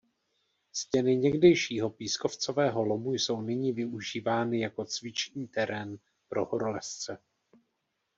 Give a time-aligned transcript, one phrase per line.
[0.73, 7.17] Stěny někdejšího pískovcového lomu jsou nyní využívány jako cvičný terén pro horolezce.